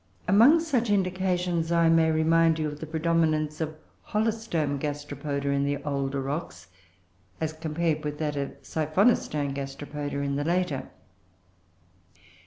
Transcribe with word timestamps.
Among 0.27 0.59
such 0.59 0.89
indications 0.89 1.71
I 1.71 1.87
may 1.87 2.09
remind 2.09 2.57
you 2.57 2.67
of 2.67 2.79
the 2.79 2.87
predominance 2.87 3.61
of 3.61 3.75
Holostome 4.07 4.79
Gasteropoda 4.79 5.49
in 5.51 5.63
the 5.63 5.77
older 5.83 6.23
rocks 6.23 6.69
as 7.39 7.53
compared 7.53 8.03
with 8.03 8.17
that 8.17 8.35
of 8.35 8.59
Siphonostone 8.63 9.53
Gasteropoda 9.53 10.19
in 10.23 10.37
the 10.37 10.43
later. 10.43 10.89